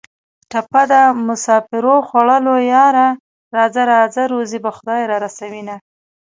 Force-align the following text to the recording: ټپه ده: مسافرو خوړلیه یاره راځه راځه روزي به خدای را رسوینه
ټپه 0.51 0.83
ده: 0.91 1.01
مسافرو 1.27 1.95
خوړلیه 2.07 2.57
یاره 2.75 3.07
راځه 3.57 3.81
راځه 3.91 4.23
روزي 4.33 4.59
به 4.65 4.71
خدای 4.77 5.01
را 5.09 5.17
رسوینه 5.25 5.75